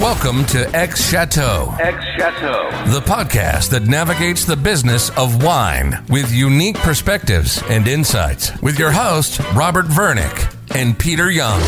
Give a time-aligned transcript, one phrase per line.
[0.00, 1.74] Welcome to X Chateau.
[1.80, 2.70] X Chateau.
[2.92, 8.92] The podcast that navigates the business of wine with unique perspectives and insights with your
[8.92, 11.60] hosts, Robert Vernick and Peter Young.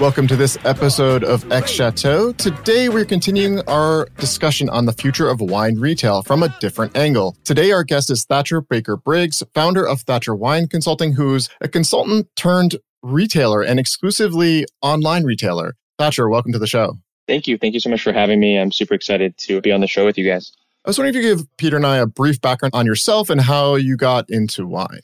[0.00, 2.32] Welcome to this episode of X Chateau.
[2.32, 7.36] Today we're continuing our discussion on the future of wine retail from a different angle.
[7.44, 12.26] Today our guest is Thatcher Baker Briggs, founder of Thatcher Wine Consulting, who's a consultant
[12.34, 15.76] turned retailer and exclusively online retailer.
[15.98, 16.96] Thatcher, welcome to the show.
[17.26, 17.58] Thank you.
[17.58, 18.58] Thank you so much for having me.
[18.58, 20.52] I'm super excited to be on the show with you guys.
[20.84, 23.28] I was wondering if you could give Peter and I a brief background on yourself
[23.30, 25.00] and how you got into wine.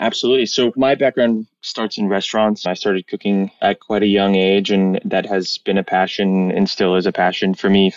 [0.00, 0.46] Absolutely.
[0.46, 2.66] So my background starts in restaurants.
[2.66, 6.68] I started cooking at quite a young age, and that has been a passion and
[6.68, 7.92] still is a passion for me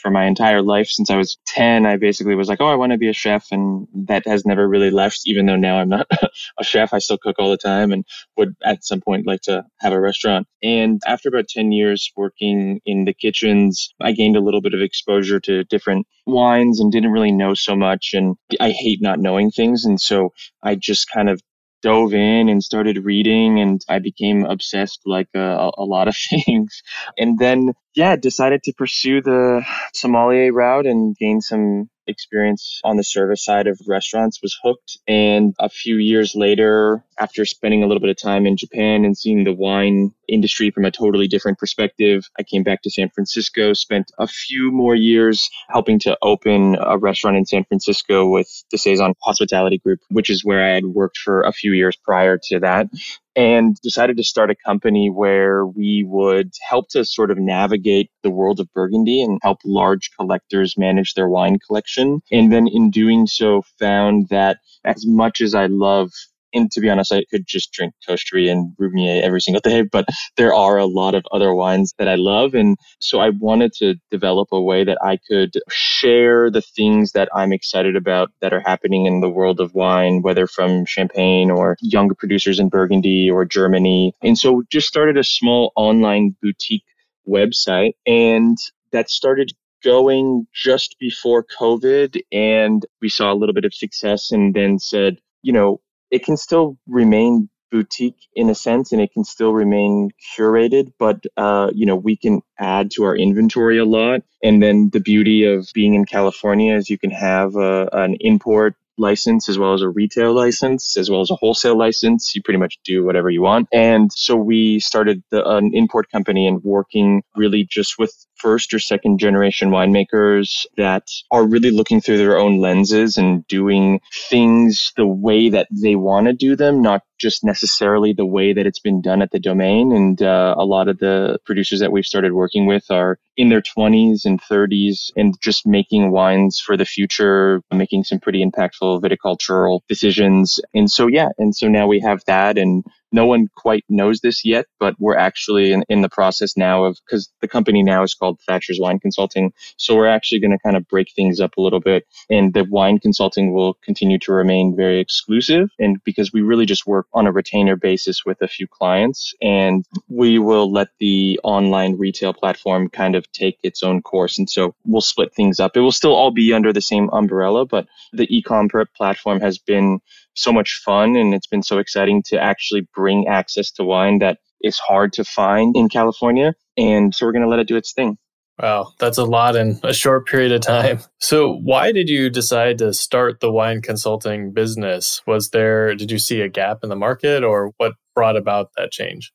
[0.00, 0.88] for my entire life.
[0.88, 3.46] Since I was 10, I basically was like, oh, I want to be a chef.
[3.50, 6.06] And that has never really left, even though now I'm not
[6.58, 6.92] a chef.
[6.92, 8.04] I still cook all the time and
[8.36, 10.46] would at some point like to have a restaurant.
[10.62, 14.80] And after about 10 years working in the kitchens, I gained a little bit of
[14.80, 18.10] exposure to different wines and didn't really know so much.
[18.14, 19.84] And I hate not knowing things.
[19.84, 21.40] And so I just kind of
[21.82, 26.16] dove in and started reading and I became obsessed like uh, a, a, lot of
[26.46, 26.82] things.
[27.18, 33.04] And then, yeah, decided to pursue the sommelier route and gain some experience on the
[33.04, 34.98] service side of restaurants was hooked.
[35.06, 39.16] And a few years later, after spending a little bit of time in Japan and
[39.16, 43.72] seeing the wine industry from a totally different perspective, I came back to San Francisco,
[43.72, 48.78] spent a few more years helping to open a restaurant in San Francisco with the
[48.78, 52.60] Saison Hospitality Group, which is where I had worked for a few years prior to
[52.60, 52.88] that
[53.34, 58.30] and decided to start a company where we would help to sort of navigate the
[58.30, 62.20] world of Burgundy and help large collectors manage their wine collection.
[62.30, 66.10] And then in doing so, found that as much as I love
[66.52, 70.06] and to be honest, I could just drink Coche-Dury and Roumier every single day, but
[70.36, 72.54] there are a lot of other wines that I love.
[72.54, 77.28] And so I wanted to develop a way that I could share the things that
[77.34, 81.76] I'm excited about that are happening in the world of wine, whether from Champagne or
[81.80, 84.14] younger producers in Burgundy or Germany.
[84.22, 86.84] And so just started a small online boutique
[87.28, 88.58] website and
[88.90, 89.52] that started
[89.82, 95.18] going just before COVID and we saw a little bit of success and then said,
[95.42, 95.80] you know,
[96.12, 101.24] it can still remain boutique in a sense and it can still remain curated but
[101.38, 104.22] uh, you know we can add to our inventory a lot.
[104.44, 108.76] And then the beauty of being in california is you can have a, an import
[108.98, 112.58] license as well as a retail license as well as a wholesale license you pretty
[112.58, 117.22] much do whatever you want and so we started the, an import company and working
[117.36, 122.60] really just with first or second generation winemakers that are really looking through their own
[122.60, 128.12] lenses and doing things the way that they want to do them, not just necessarily
[128.12, 129.92] the way that it's been done at the domain.
[129.92, 133.62] And uh, a lot of the producers that we've started working with are in their
[133.62, 139.80] 20s and 30s and just making wines for the future, making some pretty impactful viticultural
[139.88, 140.60] decisions.
[140.74, 144.44] And so, yeah, and so now we have that and no one quite knows this
[144.44, 148.14] yet, but we're actually in, in the process now of, because the company now is
[148.14, 149.52] called Thatcher's Wine Consulting.
[149.76, 152.06] So we're actually going to kind of break things up a little bit.
[152.30, 155.68] And the wine consulting will continue to remain very exclusive.
[155.78, 159.84] And because we really just work on a retainer basis with a few clients, and
[160.08, 164.38] we will let the online retail platform kind of take its own course.
[164.38, 165.76] And so we'll split things up.
[165.76, 168.62] It will still all be under the same umbrella, but the ecom
[168.96, 170.00] platform has been
[170.34, 174.38] so much fun and it's been so exciting to actually bring access to wine that
[174.62, 176.54] is hard to find in California.
[176.76, 178.16] And so we're going to let it do its thing.
[178.60, 181.00] Wow, that's a lot in a short period of time.
[181.18, 185.22] So, why did you decide to start the wine consulting business?
[185.26, 188.90] Was there, did you see a gap in the market or what brought about that
[188.90, 189.32] change?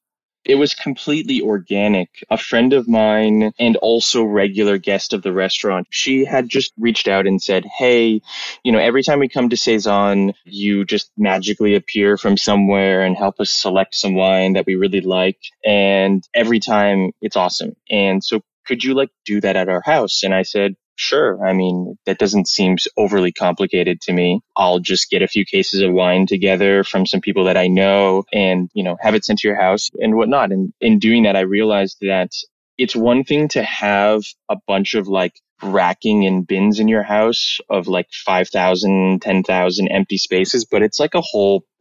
[0.48, 2.24] It was completely organic.
[2.30, 7.10] A friend of mine and also regular guest of the restaurant, she had just reached
[7.10, 8.22] out and said, Hey,
[8.64, 13.18] you know, every time we come to Saison, you just magically appear from somewhere and
[13.18, 15.38] help us select some wine that we really like.
[15.66, 17.76] And every time it's awesome.
[17.92, 20.24] And so could you like do that at our house?
[20.24, 21.46] And I said, Sure.
[21.48, 24.42] I mean, that doesn't seem overly complicated to me.
[24.56, 28.24] I'll just get a few cases of wine together from some people that I know
[28.34, 30.52] and, you know, have it sent to your house and whatnot.
[30.52, 32.32] And in doing that, I realized that
[32.80, 37.60] it's one thing to have a bunch of like racking and bins in your house
[37.70, 41.64] of like 5,000, 10,000 empty spaces, but it's like a whole,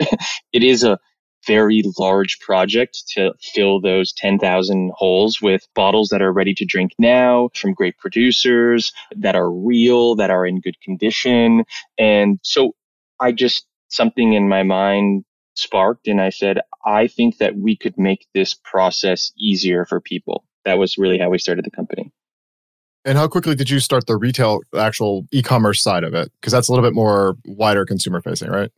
[0.53, 0.99] it is a,
[1.47, 6.93] very large project to fill those 10,000 holes with bottles that are ready to drink
[6.99, 11.65] now from great producers that are real, that are in good condition.
[11.99, 12.73] And so
[13.21, 17.99] I just, something in my mind sparked and I said, I think that we could
[17.99, 22.13] make this process easier for people that was really how we started the company.
[23.05, 26.33] And how quickly did you start the retail, actual e commerce side of it?
[26.41, 28.73] Because that's a little bit more wider consumer facing, right?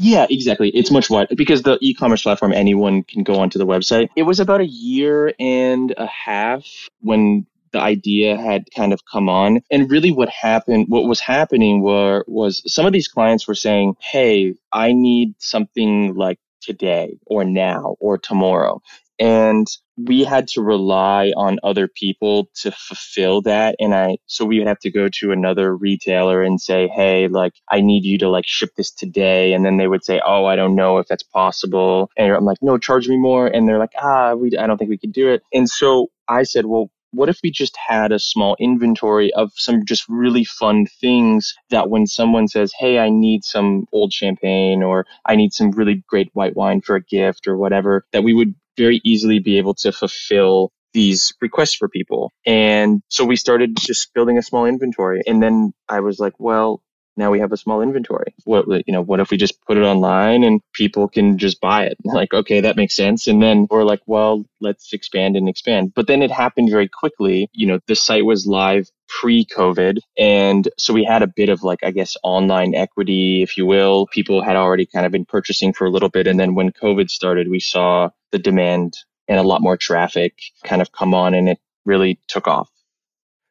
[0.00, 0.70] Yeah, exactly.
[0.70, 4.08] It's much wider because the e-commerce platform anyone can go onto the website.
[4.14, 6.64] It was about a year and a half
[7.00, 9.60] when the idea had kind of come on.
[9.72, 13.96] And really what happened, what was happening were, was some of these clients were saying,
[14.00, 18.80] Hey, I need something like today or now or tomorrow.
[19.18, 19.66] And
[19.96, 23.74] we had to rely on other people to fulfill that.
[23.80, 27.54] And I, so we would have to go to another retailer and say, Hey, like,
[27.70, 29.52] I need you to like ship this today.
[29.52, 32.10] And then they would say, Oh, I don't know if that's possible.
[32.16, 33.46] And I'm like, no, charge me more.
[33.46, 35.42] And they're like, ah, we, I don't think we can do it.
[35.52, 39.84] And so I said, well, what if we just had a small inventory of some
[39.86, 45.06] just really fun things that when someone says, Hey, I need some old champagne or
[45.24, 48.54] I need some really great white wine for a gift or whatever, that we would
[48.78, 52.32] very easily be able to fulfill these requests for people.
[52.46, 55.22] And so we started just building a small inventory.
[55.26, 56.82] And then I was like, well,
[57.18, 58.32] now we have a small inventory.
[58.44, 61.84] What you know, what if we just put it online and people can just buy
[61.84, 61.98] it?
[62.18, 63.26] Like, okay, that makes sense.
[63.26, 65.92] And then we're like, well, let's expand and expand.
[65.94, 67.48] But then it happened very quickly.
[67.52, 71.80] You know, the site was live pre-COVID, and so we had a bit of like,
[71.82, 74.06] I guess, online equity, if you will.
[74.06, 77.08] People had already kind of been purchasing for a little bit, and then when COVID
[77.10, 78.94] started, we saw the demand
[79.28, 80.34] and a lot more traffic
[80.64, 82.70] kind of come on, and it really took off.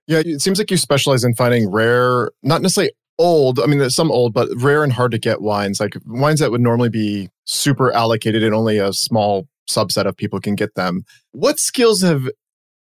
[0.07, 3.59] Yeah, it seems like you specialize in finding rare, not necessarily old.
[3.59, 6.51] I mean, there's some old, but rare and hard to get wines, like wines that
[6.51, 11.03] would normally be super allocated and only a small subset of people can get them.
[11.31, 12.30] What skills have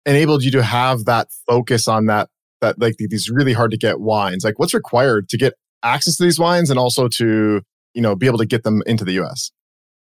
[0.06, 2.28] enabled you to have that focus on that,
[2.60, 4.44] that like these really hard to get wines?
[4.44, 7.62] Like what's required to get access to these wines and also to,
[7.94, 9.50] you know, be able to get them into the US?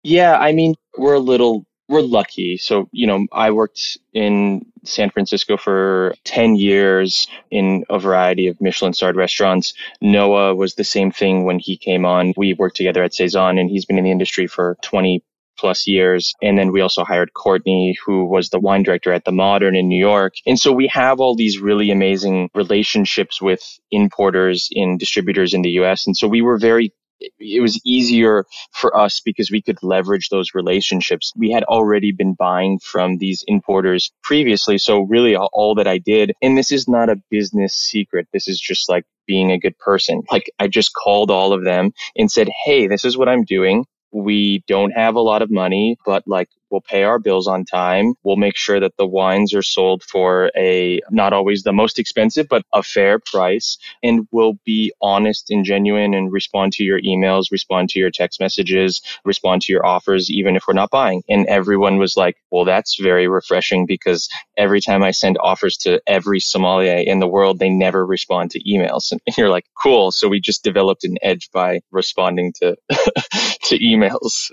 [0.03, 2.55] Yeah, I mean, we're a little we're lucky.
[2.57, 8.61] So, you know, I worked in San Francisco for 10 years in a variety of
[8.61, 9.73] Michelin starred restaurants.
[9.99, 12.33] Noah was the same thing when he came on.
[12.37, 15.23] We worked together at Saison and he's been in the industry for 20
[15.57, 16.33] plus years.
[16.41, 19.89] And then we also hired Courtney, who was the wine director at the Modern in
[19.89, 20.35] New York.
[20.45, 23.61] And so we have all these really amazing relationships with
[23.91, 26.07] importers and distributors in the US.
[26.07, 30.53] And so we were very it was easier for us because we could leverage those
[30.55, 31.33] relationships.
[31.37, 34.77] We had already been buying from these importers previously.
[34.77, 38.27] So really all that I did, and this is not a business secret.
[38.33, 40.23] This is just like being a good person.
[40.31, 43.85] Like I just called all of them and said, Hey, this is what I'm doing.
[44.11, 48.13] We don't have a lot of money, but like We'll pay our bills on time.
[48.23, 52.47] We'll make sure that the wines are sold for a not always the most expensive,
[52.49, 53.77] but a fair price.
[54.03, 58.39] And we'll be honest and genuine and respond to your emails, respond to your text
[58.39, 61.23] messages, respond to your offers, even if we're not buying.
[61.29, 66.01] And everyone was like, well, that's very refreshing because every time I send offers to
[66.07, 69.11] every sommelier in the world, they never respond to emails.
[69.11, 70.11] And you're like, cool.
[70.11, 74.51] So we just developed an edge by responding to, to emails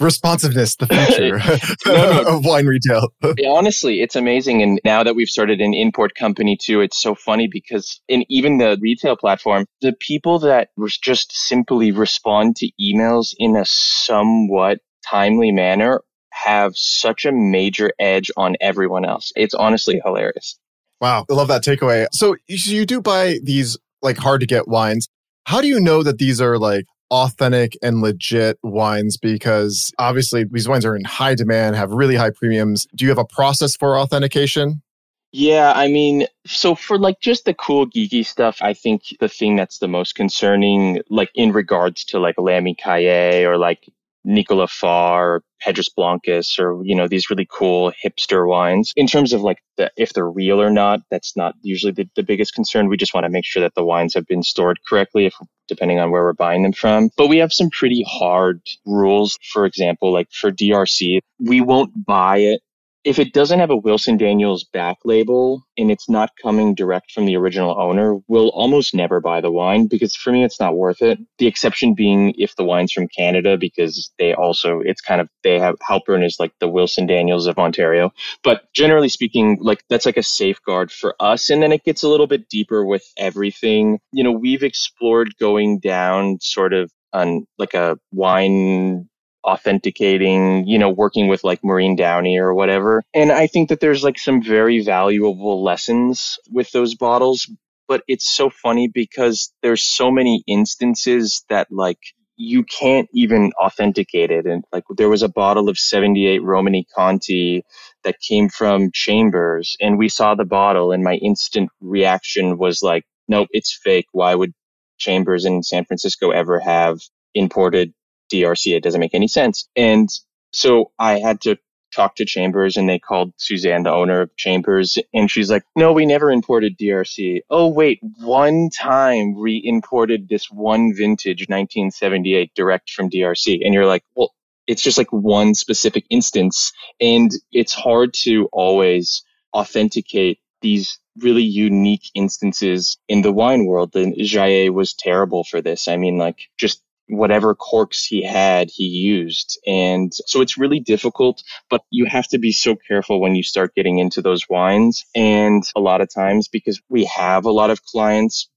[0.00, 1.38] responsiveness, the future
[1.86, 2.22] no, no.
[2.36, 3.08] of wine retail.
[3.46, 4.62] Honestly, it's amazing.
[4.62, 8.58] And now that we've started an import company too, it's so funny because in even
[8.58, 10.68] the retail platform, the people that
[11.02, 14.78] just simply respond to emails in a somewhat
[15.08, 19.32] timely manner have such a major edge on everyone else.
[19.34, 20.58] It's honestly hilarious.
[21.00, 21.24] Wow.
[21.30, 22.06] I love that takeaway.
[22.12, 25.08] So you do buy these like hard to get wines.
[25.44, 30.68] How do you know that these are like authentic and legit wines because obviously these
[30.68, 32.86] wines are in high demand, have really high premiums.
[32.94, 34.82] Do you have a process for authentication?
[35.30, 39.56] Yeah, I mean, so for like just the cool geeky stuff, I think the thing
[39.56, 43.86] that's the most concerning, like in regards to like Lamy Caillat or like
[44.24, 48.92] Nicolas Faure or Petrus Blancas or, you know, these really cool hipster wines.
[48.96, 52.22] In terms of like the, if they're real or not, that's not usually the, the
[52.22, 52.88] biggest concern.
[52.88, 55.34] We just want to make sure that the wines have been stored correctly if
[55.68, 57.10] depending on where we're buying them from.
[57.16, 59.38] But we have some pretty hard rules.
[59.52, 62.62] For example, like for DRC, we won't buy it
[63.08, 67.24] if it doesn't have a Wilson Daniels back label and it's not coming direct from
[67.24, 71.00] the original owner, we'll almost never buy the wine because for me, it's not worth
[71.00, 71.18] it.
[71.38, 75.58] The exception being if the wine's from Canada because they also, it's kind of, they
[75.58, 78.12] have Halpern is like the Wilson Daniels of Ontario.
[78.44, 81.48] But generally speaking, like that's like a safeguard for us.
[81.48, 84.00] And then it gets a little bit deeper with everything.
[84.12, 89.08] You know, we've explored going down sort of on like a wine
[89.48, 93.02] authenticating, you know, working with like Maureen Downey or whatever.
[93.14, 97.50] And I think that there's like some very valuable lessons with those bottles.
[97.88, 101.98] But it's so funny because there's so many instances that like
[102.36, 104.46] you can't even authenticate it.
[104.46, 107.64] And like there was a bottle of 78 Romanée Conti
[108.04, 113.04] that came from Chambers and we saw the bottle and my instant reaction was like,
[113.26, 114.06] nope, it's fake.
[114.12, 114.52] Why would
[114.98, 116.98] Chambers in San Francisco ever have
[117.34, 117.92] imported
[118.28, 118.76] DRC?
[118.76, 119.68] It doesn't make any sense.
[119.76, 120.08] And
[120.52, 121.58] so I had to
[121.94, 125.92] talk to Chambers and they called Suzanne, the owner of Chambers, and she's like, No,
[125.92, 127.40] we never imported DRC.
[127.50, 133.60] Oh, wait, one time we imported this one vintage 1978 direct from DRC.
[133.64, 134.32] And you're like, Well,
[134.66, 136.72] it's just like one specific instance.
[137.00, 139.22] And it's hard to always
[139.54, 143.96] authenticate these really unique instances in the wine world.
[143.96, 145.88] And Jayer was terrible for this.
[145.88, 149.58] I mean, like just whatever corks he had, he used.
[149.66, 153.74] And so it's really difficult, but you have to be so careful when you start
[153.74, 155.04] getting into those wines.
[155.14, 158.48] And a lot of times, because we have a lot of clients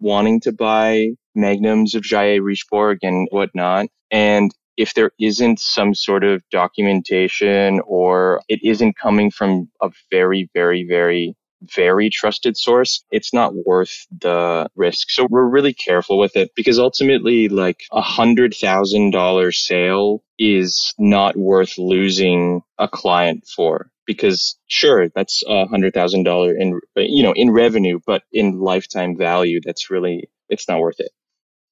[0.00, 3.86] wanting to buy magnums of Jayer Richebourg and whatnot.
[4.10, 10.48] And if there isn't some sort of documentation or it isn't coming from a very,
[10.54, 15.10] very, very very trusted source, it's not worth the risk.
[15.10, 20.94] So we're really careful with it because ultimately, like a hundred thousand dollar sale is
[20.98, 27.22] not worth losing a client for because sure that's a hundred thousand dollar in you
[27.22, 31.10] know in revenue but in lifetime value that's really it's not worth it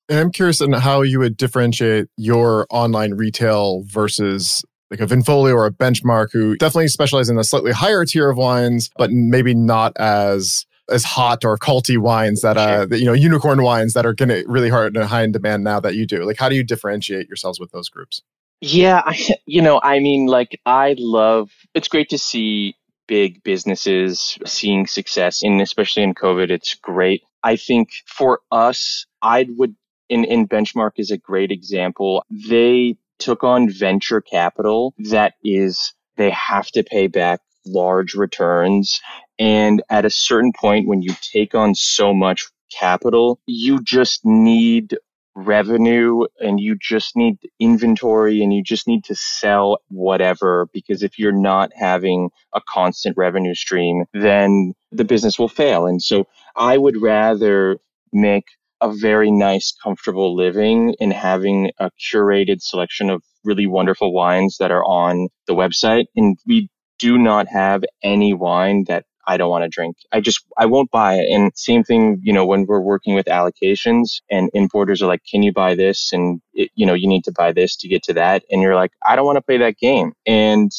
[0.08, 5.54] and i'm curious on how you would differentiate your online retail versus like a Vinfolio
[5.54, 9.54] or a Benchmark who definitely specialize in a slightly higher tier of wines, but maybe
[9.54, 14.06] not as as hot or culty wines that uh that, you know unicorn wines that
[14.06, 16.24] are going to really hard and high in demand now that you do.
[16.24, 18.22] Like how do you differentiate yourselves with those groups?
[18.60, 21.50] Yeah, I, you know, I mean, like I love.
[21.74, 22.76] It's great to see
[23.08, 27.22] big businesses seeing success, and especially in COVID, it's great.
[27.42, 29.74] I think for us, I would
[30.08, 32.24] in in benchmark is a great example.
[32.30, 39.00] They took on venture capital that is, they have to pay back large returns.
[39.38, 44.96] And at a certain point, when you take on so much capital, you just need
[45.36, 51.18] revenue and you just need inventory and you just need to sell whatever because if
[51.18, 56.78] you're not having a constant revenue stream then the business will fail and so i
[56.78, 57.76] would rather
[58.14, 58.46] make
[58.90, 64.70] a very nice, comfortable living in having a curated selection of really wonderful wines that
[64.70, 66.06] are on the website.
[66.16, 69.96] And we do not have any wine that I don't want to drink.
[70.12, 71.28] I just, I won't buy it.
[71.30, 75.42] And same thing, you know, when we're working with allocations and importers are like, can
[75.42, 76.12] you buy this?
[76.12, 78.44] And, it, you know, you need to buy this to get to that.
[78.50, 80.12] And you're like, I don't want to play that game.
[80.26, 80.70] And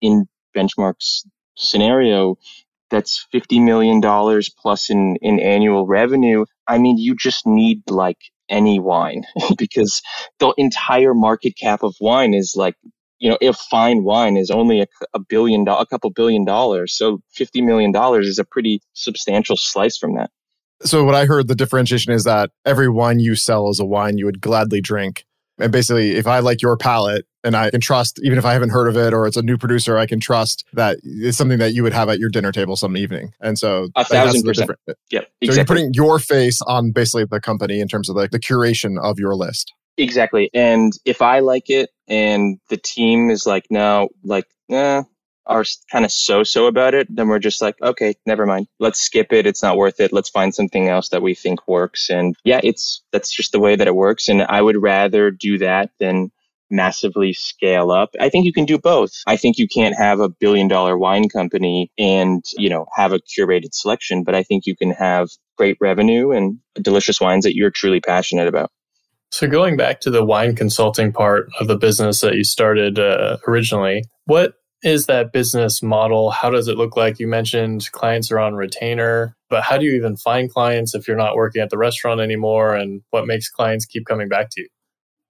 [0.00, 0.26] in
[0.56, 1.24] Benchmark's
[1.56, 2.36] scenario,
[2.90, 4.00] that's $50 million
[4.60, 6.44] plus in, in annual revenue.
[6.66, 9.24] I mean, you just need like any wine
[9.58, 10.02] because
[10.38, 12.74] the entire market cap of wine is like,
[13.18, 16.96] you know, if fine wine is only a, a billion, a couple billion dollars.
[16.96, 20.30] So $50 million is a pretty substantial slice from that.
[20.84, 24.18] So what I heard the differentiation is that every wine you sell is a wine
[24.18, 25.24] you would gladly drink.
[25.58, 28.70] And basically, if I like your palate, and I can trust, even if I haven't
[28.70, 31.74] heard of it or it's a new producer, I can trust that it's something that
[31.74, 33.32] you would have at your dinner table some evening.
[33.40, 34.70] And so a thousand percent.
[34.86, 34.98] Yep.
[35.10, 35.46] Exactly.
[35.46, 39.00] So you're putting your face on basically the company in terms of like the curation
[39.02, 39.72] of your list.
[39.98, 40.50] Exactly.
[40.54, 45.02] And if I like it and the team is like, no, like, eh,
[45.46, 48.68] are kind of so-so about it, then we're just like, okay, never mind.
[48.78, 49.46] Let's skip it.
[49.46, 50.12] It's not worth it.
[50.12, 52.08] Let's find something else that we think works.
[52.08, 54.28] And yeah, it's that's just the way that it works.
[54.28, 56.30] And I would rather do that than
[56.72, 58.10] massively scale up.
[58.18, 59.12] I think you can do both.
[59.26, 63.20] I think you can't have a billion dollar wine company and, you know, have a
[63.20, 67.70] curated selection, but I think you can have great revenue and delicious wines that you're
[67.70, 68.70] truly passionate about.
[69.30, 73.38] So going back to the wine consulting part of the business that you started uh,
[73.46, 76.30] originally, what is that business model?
[76.30, 77.18] How does it look like?
[77.18, 81.16] You mentioned clients are on retainer, but how do you even find clients if you're
[81.16, 82.74] not working at the restaurant anymore?
[82.74, 84.68] And what makes clients keep coming back to you?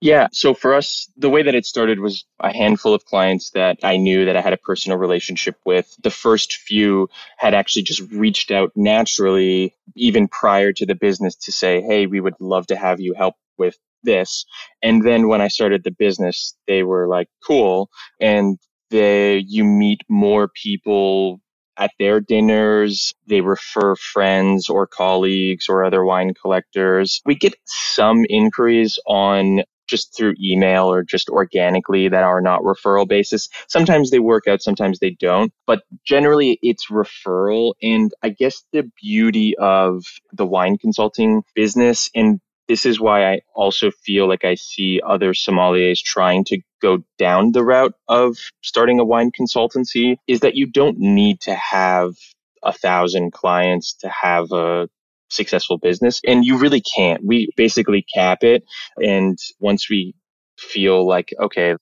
[0.03, 0.27] Yeah.
[0.33, 3.99] So for us, the way that it started was a handful of clients that I
[3.99, 5.95] knew that I had a personal relationship with.
[6.03, 11.53] The first few had actually just reached out naturally, even prior to the business to
[11.53, 14.45] say, Hey, we would love to have you help with this.
[14.83, 17.89] And then when I started the business, they were like, cool.
[18.21, 18.59] And
[18.91, 21.41] they, you meet more people
[21.77, 23.15] at their dinners.
[23.29, 27.21] They refer friends or colleagues or other wine collectors.
[27.25, 33.07] We get some inquiries on just through email or just organically that are not referral
[33.07, 33.51] basis.
[33.69, 37.75] Sometimes they work out, sometimes they don't, but generally it's referral.
[37.83, 43.41] And I guess the beauty of the wine consulting business and this is why I
[43.55, 48.99] also feel like I see other sommeliers trying to go down the route of starting
[48.99, 52.15] a wine consultancy is that you don't need to have
[52.63, 54.89] a thousand clients to have a
[55.33, 57.25] successful business and you really can't.
[57.25, 58.65] We basically cap it.
[59.03, 60.15] And once we
[60.59, 61.77] feel like, okay,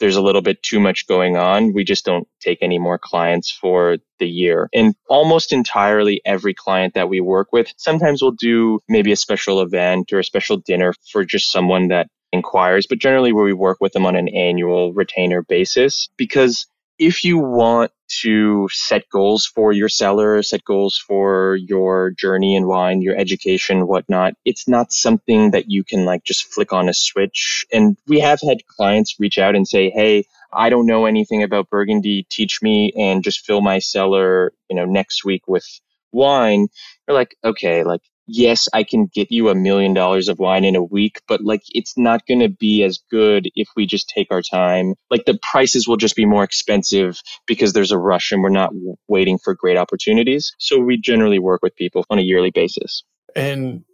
[0.00, 1.72] there's a little bit too much going on.
[1.74, 4.68] We just don't take any more clients for the year.
[4.72, 9.60] And almost entirely every client that we work with, sometimes we'll do maybe a special
[9.60, 13.78] event or a special dinner for just someone that inquires, but generally where we work
[13.80, 16.66] with them on an annual retainer basis because
[16.98, 22.66] if you want to set goals for your cellar, set goals for your journey in
[22.66, 26.94] wine, your education, whatnot, it's not something that you can like just flick on a
[26.94, 27.66] switch.
[27.72, 31.68] And we have had clients reach out and say, Hey, I don't know anything about
[31.70, 32.26] Burgundy.
[32.30, 35.66] Teach me and just fill my cellar, you know, next week with
[36.12, 36.68] wine.
[37.06, 40.76] You're like, okay, like yes, I can get you a million dollars of wine in
[40.76, 44.28] a week, but like it's not going to be as good if we just take
[44.30, 44.94] our time.
[45.10, 48.72] Like the prices will just be more expensive because there's a rush and we're not
[49.08, 50.54] waiting for great opportunities.
[50.58, 53.02] So we generally work with people on a yearly basis.
[53.34, 53.84] And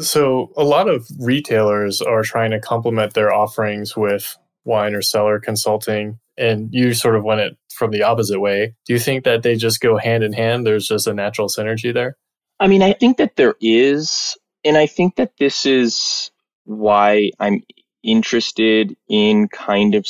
[0.00, 5.38] so a lot of retailers are trying to complement their offerings with wine or cellar
[5.38, 8.74] consulting and you sort of went it from the opposite way.
[8.86, 10.66] Do you think that they just go hand in hand?
[10.66, 12.16] There's just a natural synergy there?
[12.60, 16.30] I mean, I think that there is, and I think that this is
[16.64, 17.62] why I'm
[18.02, 20.06] interested in kind of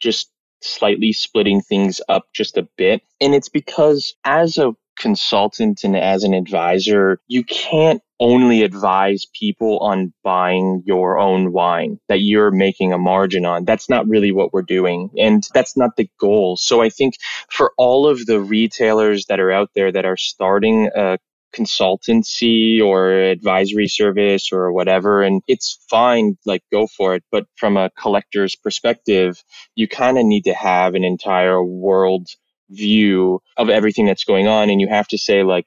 [0.00, 3.02] just slightly splitting things up just a bit.
[3.20, 9.78] And it's because as a consultant and as an advisor, you can't only advise people
[9.80, 13.64] on buying your own wine that you're making a margin on.
[13.64, 15.10] That's not really what we're doing.
[15.18, 16.56] And that's not the goal.
[16.56, 17.14] So I think
[17.50, 21.18] for all of the retailers that are out there that are starting a
[21.52, 25.22] consultancy or advisory service or whatever.
[25.22, 27.24] And it's fine, like go for it.
[27.30, 29.42] But from a collector's perspective,
[29.74, 32.28] you kind of need to have an entire world
[32.70, 34.70] view of everything that's going on.
[34.70, 35.66] And you have to say, like,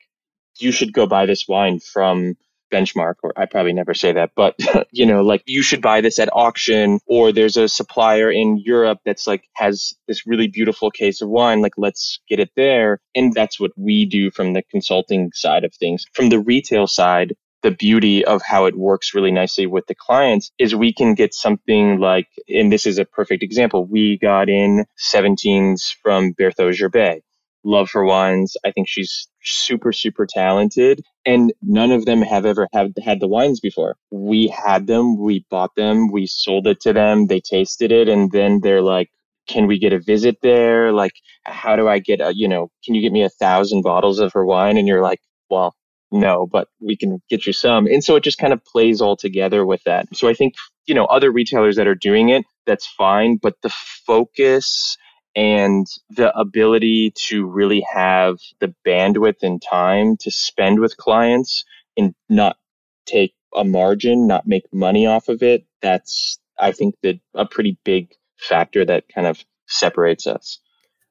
[0.57, 2.35] you should go buy this wine from
[2.71, 4.55] benchmark or I probably never say that, but
[4.91, 8.99] you know, like you should buy this at auction or there's a supplier in Europe
[9.05, 11.61] that's like has this really beautiful case of wine.
[11.61, 12.99] Like let's get it there.
[13.15, 16.05] And that's what we do from the consulting side of things.
[16.13, 20.51] From the retail side, the beauty of how it works really nicely with the clients
[20.59, 23.87] is we can get something like, and this is a perfect example.
[23.87, 27.21] We got in 17s from Berthaut Gerbet
[27.65, 28.55] love her wines.
[28.63, 31.03] I think she's super, super talented.
[31.25, 33.95] And none of them have ever have had the wines before.
[34.11, 38.31] We had them, we bought them, we sold it to them, they tasted it, and
[38.31, 39.09] then they're like,
[39.47, 40.91] can we get a visit there?
[40.91, 44.19] Like, how do I get a, you know, can you get me a thousand bottles
[44.19, 44.77] of her wine?
[44.77, 45.75] And you're like, well,
[46.11, 47.87] no, but we can get you some.
[47.87, 50.07] And so it just kind of plays all together with that.
[50.13, 50.55] So I think,
[50.85, 53.37] you know, other retailers that are doing it, that's fine.
[53.41, 54.97] But the focus
[55.35, 61.65] and the ability to really have the bandwidth and time to spend with clients
[61.97, 62.57] and not
[63.05, 65.65] take a margin, not make money off of it.
[65.81, 70.59] That's, I think, that a pretty big factor that kind of separates us.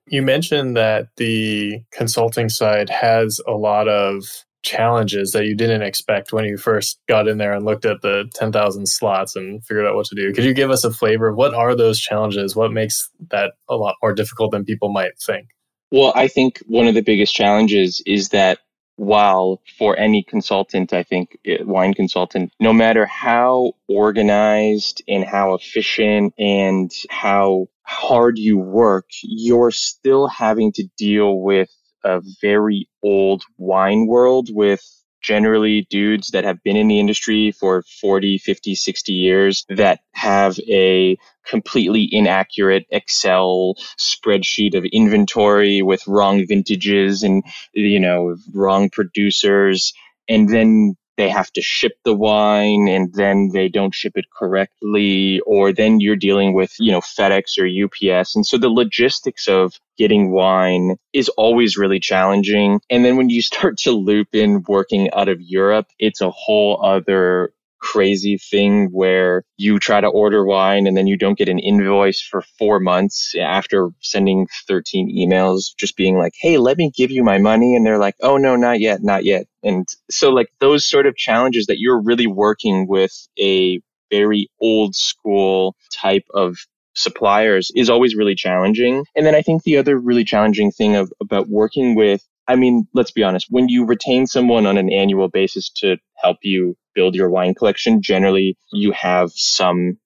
[0.07, 6.33] You mentioned that the consulting side has a lot of challenges that you didn't expect
[6.33, 9.95] when you first got in there and looked at the 10,000 slots and figured out
[9.95, 10.33] what to do.
[10.33, 12.57] Could you give us a flavor of what are those challenges?
[12.57, 15.49] What makes that a lot more difficult than people might think?
[15.91, 18.59] Well, I think one of the biggest challenges is that
[18.97, 25.55] while for any consultant, I think eh, wine consultant, no matter how organized and how
[25.55, 31.69] efficient and how hard you work, you're still having to deal with
[32.05, 34.83] a very old wine world with
[35.23, 40.59] generally dudes that have been in the industry for 40, 50, 60 years that have
[40.69, 49.95] a completely inaccurate Excel spreadsheet of inventory with wrong vintages and, you know, wrong producers.
[50.29, 55.41] And then they have to ship the wine and then they don't ship it correctly
[55.47, 59.75] or then you're dealing with you know FedEx or UPS and so the logistics of
[59.97, 62.81] getting wine is always really challenging.
[62.91, 66.85] And then when you start to loop in working out of Europe it's a whole
[66.85, 67.53] other
[67.85, 72.21] crazy thing where you try to order wine and then you don't get an invoice
[72.21, 77.23] for four months after sending 13 emails, just being like, Hey, let me give you
[77.23, 77.77] my money.
[77.77, 79.47] And they're like, Oh, no, not yet, not yet.
[79.63, 84.95] And so like those sort of challenges that you're really working with a very old
[84.95, 86.57] school type of
[86.95, 89.05] suppliers is always really challenging.
[89.15, 92.87] And then I think the other really challenging thing of about working with I mean,
[92.93, 97.15] let's be honest, when you retain someone on an annual basis to help you build
[97.15, 99.99] your wine collection, generally you have some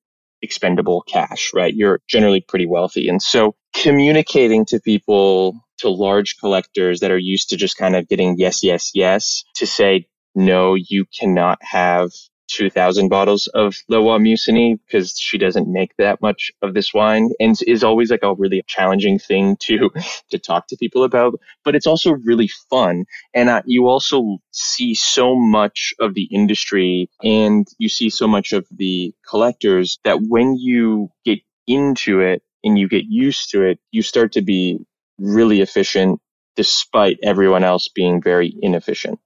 [0.43, 1.75] expendable cash, right?
[1.75, 3.09] You're generally pretty wealthy.
[3.09, 8.09] And so communicating to people, to large collectors that are used to just kind of
[8.09, 12.11] getting yes, yes, yes, to say, no, you cannot have
[12.49, 17.57] 2,000 bottles of Leroy Musigny because she doesn't make that much of this wine and
[17.67, 19.91] is always like a really challenging thing to,
[20.31, 21.39] to talk to people about.
[21.65, 23.05] But it's also really fun.
[23.35, 28.53] And uh, you also see so much of the industry and you see so much
[28.53, 33.79] of the collectors that when you get into it and you get used to it,
[33.91, 34.79] you start to be
[35.19, 36.21] really efficient
[36.57, 39.21] despite everyone else being very inefficient.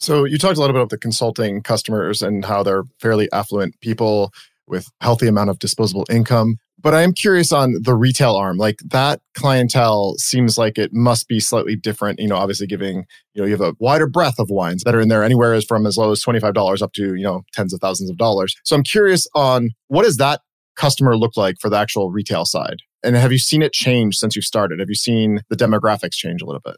[0.00, 4.32] So you talked a lot about the consulting customers and how they're fairly affluent people
[4.66, 6.56] with healthy amount of disposable income.
[6.82, 8.56] But I am curious on the retail arm.
[8.56, 12.18] Like that clientele seems like it must be slightly different.
[12.18, 15.00] You know, obviously giving, you know, you have a wider breadth of wines that are
[15.00, 17.80] in there anywhere as from as low as $25 up to, you know, tens of
[17.80, 18.56] thousands of dollars.
[18.64, 20.40] So I'm curious on what does that
[20.76, 22.78] customer look like for the actual retail side?
[23.02, 24.78] And have you seen it change since you started?
[24.78, 26.76] Have you seen the demographics change a little bit?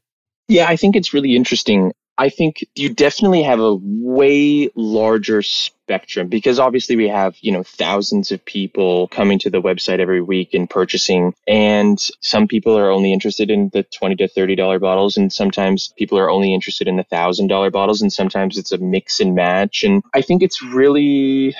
[0.48, 1.92] Yeah, I think it's really interesting.
[2.18, 7.62] I think you definitely have a way larger spectrum because obviously we have, you know,
[7.62, 11.34] thousands of people coming to the website every week and purchasing.
[11.48, 15.16] And some people are only interested in the 20 to $30 bottles.
[15.16, 18.02] And sometimes people are only interested in the thousand dollar bottles.
[18.02, 19.82] And sometimes it's a mix and match.
[19.82, 21.56] And I think it's really,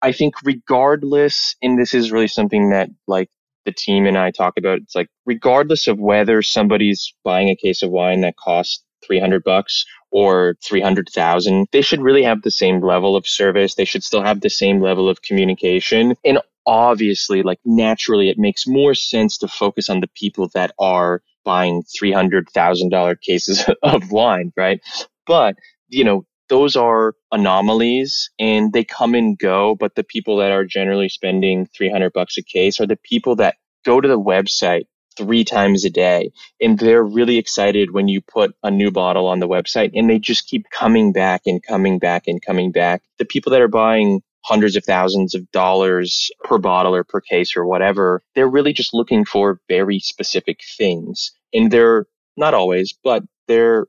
[0.00, 3.30] I think regardless, and this is really something that like
[3.64, 7.82] the team and I talk about, it's like regardless of whether somebody's buying a case
[7.82, 11.66] of wine that costs 300 bucks or 300,000.
[11.72, 13.74] They should really have the same level of service.
[13.74, 16.14] They should still have the same level of communication.
[16.24, 21.22] And obviously, like naturally, it makes more sense to focus on the people that are
[21.44, 24.80] buying $300,000 cases of wine, right?
[25.26, 25.56] But,
[25.88, 29.74] you know, those are anomalies and they come and go.
[29.74, 33.56] But the people that are generally spending 300 bucks a case are the people that
[33.84, 34.84] go to the website
[35.18, 36.30] three times a day.
[36.60, 40.18] And they're really excited when you put a new bottle on the website and they
[40.18, 43.02] just keep coming back and coming back and coming back.
[43.18, 47.56] The people that are buying hundreds of thousands of dollars per bottle or per case
[47.56, 51.32] or whatever, they're really just looking for very specific things.
[51.52, 53.86] And they're not always, but they're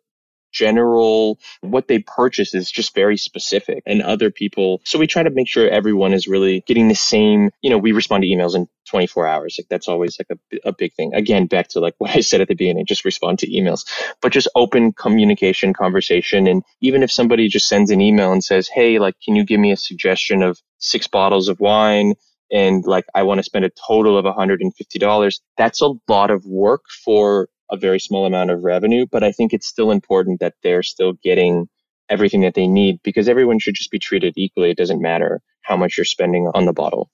[0.52, 5.30] general what they purchase is just very specific and other people so we try to
[5.30, 8.68] make sure everyone is really getting the same you know we respond to emails in
[8.90, 11.14] 24 hours like that's always like a, a big thing.
[11.14, 13.86] Again back to like what i said at the beginning just respond to emails
[14.22, 18.68] but just open communication conversation and even if somebody just sends an email and says
[18.68, 22.14] hey like can you give me a suggestion of six bottles of wine
[22.52, 26.82] and like I want to spend a total of $150, that's a lot of work
[27.04, 30.84] for a very small amount of revenue, but I think it's still important that they're
[30.84, 31.68] still getting
[32.10, 34.72] everything that they need because everyone should just be treated equally.
[34.72, 37.10] It doesn't matter how much you're spending on the bottle.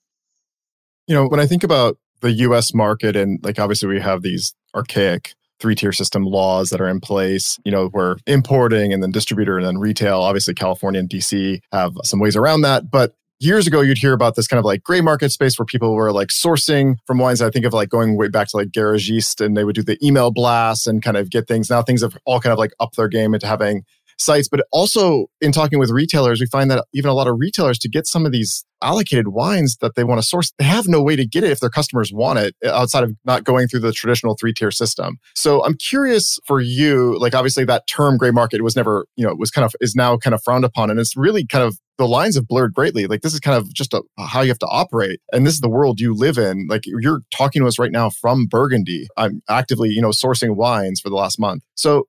[1.07, 4.53] You know, when I think about the US market, and like obviously we have these
[4.73, 9.11] archaic three tier system laws that are in place, you know, where importing and then
[9.11, 12.89] distributor and then retail, obviously California and DC have some ways around that.
[12.89, 15.93] But years ago you'd hear about this kind of like gray market space where people
[15.93, 17.41] were like sourcing from wines.
[17.41, 19.97] I think of like going way back to like garagiste and they would do the
[20.05, 21.69] email blasts and kind of get things.
[21.69, 23.83] Now things have all kind of like up their game into having
[24.17, 27.77] sites but also in talking with retailers we find that even a lot of retailers
[27.77, 31.01] to get some of these allocated wines that they want to source they have no
[31.01, 33.79] way to get it if their customers want it uh, outside of not going through
[33.79, 38.31] the traditional three tier system so i'm curious for you like obviously that term gray
[38.31, 40.99] market was never you know was kind of is now kind of frowned upon and
[40.99, 43.07] it's really kind of the lines have blurred greatly.
[43.07, 45.61] Like this is kind of just a, how you have to operate, and this is
[45.61, 46.67] the world you live in.
[46.69, 49.07] Like you're talking to us right now from Burgundy.
[49.17, 51.63] I'm actively, you know, sourcing wines for the last month.
[51.75, 52.07] So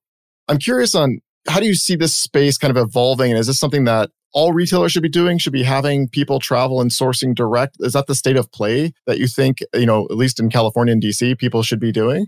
[0.48, 3.58] I'm curious on how do you see this space kind of evolving, and is this
[3.58, 5.38] something that all retailers should be doing?
[5.38, 7.76] Should be having people travel and sourcing direct?
[7.80, 10.92] Is that the state of play that you think, you know, at least in California
[10.92, 12.26] and DC, people should be doing?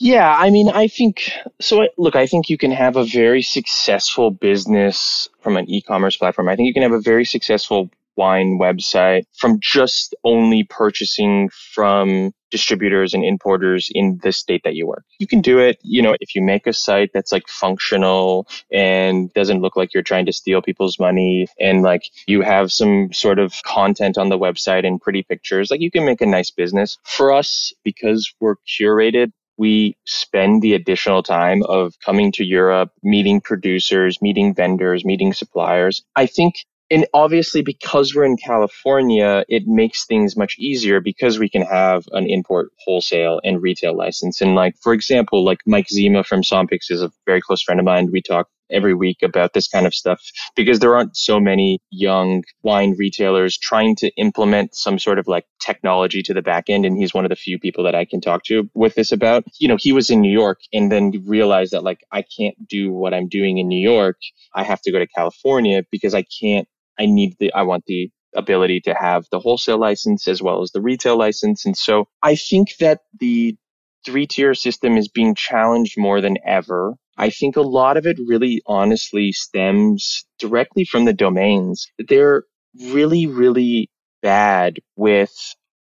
[0.00, 1.86] Yeah, I mean, I think so.
[1.96, 6.48] Look, I think you can have a very successful business from an e commerce platform.
[6.48, 12.32] I think you can have a very successful wine website from just only purchasing from
[12.50, 15.04] distributors and importers in the state that you work.
[15.18, 19.32] You can do it, you know, if you make a site that's like functional and
[19.34, 23.40] doesn't look like you're trying to steal people's money and like you have some sort
[23.40, 26.96] of content on the website and pretty pictures, like you can make a nice business.
[27.04, 33.40] For us, because we're curated, we spend the additional time of coming to Europe, meeting
[33.40, 36.04] producers, meeting vendors, meeting suppliers.
[36.16, 36.54] I think
[36.90, 42.04] and obviously because we're in California, it makes things much easier because we can have
[42.12, 44.40] an import wholesale and retail license.
[44.40, 47.86] And like, for example, like Mike Zima from Sompix is a very close friend of
[47.86, 48.10] mine.
[48.12, 50.20] We talk every week about this kind of stuff
[50.56, 55.46] because there aren't so many young wine retailers trying to implement some sort of like
[55.60, 56.84] technology to the back end.
[56.84, 59.44] And he's one of the few people that I can talk to with this about.
[59.58, 62.92] You know, he was in New York and then realized that like I can't do
[62.92, 64.16] what I'm doing in New York.
[64.54, 68.10] I have to go to California because I can't, I need the, I want the
[68.36, 71.64] ability to have the wholesale license as well as the retail license.
[71.64, 73.56] And so I think that the
[74.04, 76.94] three tier system is being challenged more than ever.
[77.16, 81.86] I think a lot of it really honestly stems directly from the domains.
[81.98, 82.44] They're
[82.78, 83.90] really, really
[84.22, 85.32] bad with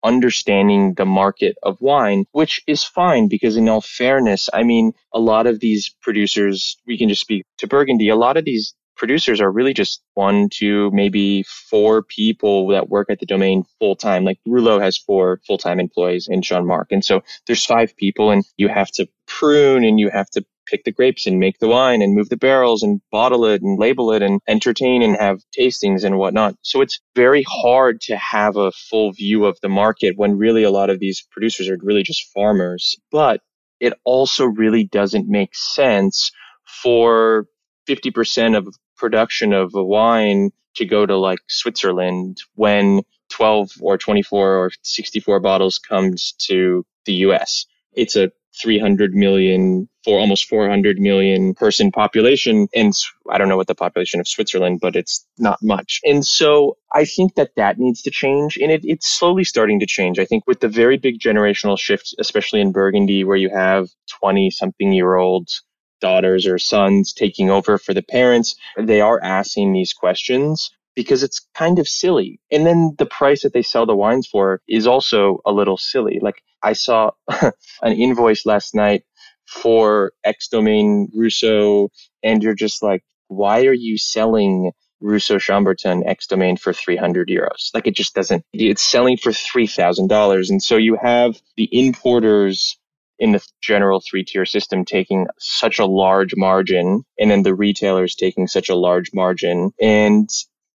[0.03, 5.19] understanding the market of wine, which is fine because in all fairness, I mean, a
[5.19, 9.41] lot of these producers, we can just speak to Burgundy, a lot of these producers
[9.41, 14.23] are really just one, two, maybe four people that work at the domain full time.
[14.23, 16.91] Like Roulot has four full time employees in Jean Marc.
[16.91, 20.83] And so there's five people and you have to prune and you have to pick
[20.83, 24.11] the grapes and make the wine and move the barrels and bottle it and label
[24.11, 26.55] it and entertain and have tastings and whatnot.
[26.61, 30.71] So it's very hard to have a full view of the market when really a
[30.71, 32.95] lot of these producers are really just farmers.
[33.11, 33.41] But
[33.79, 36.31] it also really doesn't make sense
[36.65, 37.45] for
[37.87, 43.01] 50% of production of a wine to go to like Switzerland when
[43.31, 47.65] 12 or 24 or 64 bottles comes to the US.
[47.93, 52.67] It's a 300 million for almost 400 million person population.
[52.75, 52.93] And
[53.29, 55.99] I don't know what the population of Switzerland, but it's not much.
[56.03, 59.87] And so I think that that needs to change and it, it's slowly starting to
[59.87, 60.19] change.
[60.19, 64.51] I think with the very big generational shift, especially in Burgundy, where you have 20
[64.51, 65.63] something year olds
[66.03, 71.39] daughters or sons taking over for the parents, they are asking these questions because it's
[71.55, 72.39] kind of silly.
[72.51, 76.19] And then the price that they sell the wines for is also a little silly.
[76.21, 77.11] Like I saw
[77.81, 79.03] an invoice last night
[79.47, 81.89] for X domain Rousseau,
[82.21, 87.71] and you're just like, why are you selling Rousseau Chambertin X domain for 300 euros?
[87.73, 90.49] Like it just doesn't, it's selling for $3,000.
[90.49, 92.77] And so you have the importers
[93.23, 98.15] in the general three tier system taking such a large margin and then the retailers
[98.15, 99.71] taking such a large margin.
[99.79, 100.29] And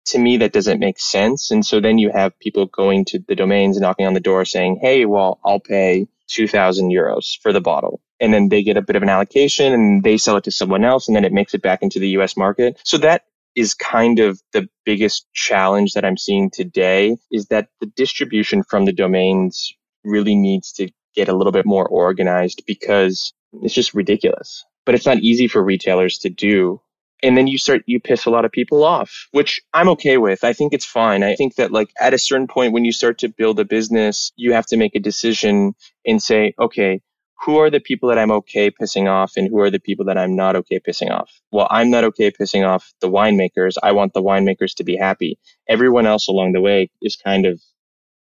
[0.06, 1.50] to me, that doesn't make sense.
[1.50, 4.78] And so then you have people going to the domains, knocking on the door saying,
[4.80, 8.00] Hey, well, I'll pay 2000 euros for the bottle.
[8.18, 10.84] And then they get a bit of an allocation and they sell it to someone
[10.84, 12.80] else and then it makes it back into the US market.
[12.82, 13.24] So that
[13.56, 18.87] is kind of the biggest challenge that I'm seeing today is that the distribution from
[18.87, 19.70] the domains
[20.02, 24.64] really needs to get a little bit more organized because it's just ridiculous.
[24.87, 26.81] But it's not easy for retailers to do.
[27.24, 30.44] And then you start, you piss a lot of people off, which I'm okay with.
[30.44, 31.24] I think it's fine.
[31.24, 34.31] I think that like at a certain point when you start to build a business,
[34.37, 35.74] you have to make a decision
[36.07, 37.00] and say, okay,
[37.44, 40.18] who are the people that I'm okay pissing off and who are the people that
[40.18, 41.31] I'm not okay pissing off?
[41.50, 43.74] Well, I'm not okay pissing off the winemakers.
[43.83, 45.38] I want the winemakers to be happy.
[45.68, 47.61] Everyone else along the way is kind of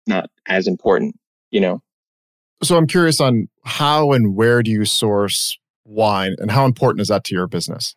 [0.08, 1.16] not as important,
[1.50, 1.82] you know?
[2.62, 7.08] So I'm curious on how and where do you source wine and how important is
[7.08, 7.94] that to your business?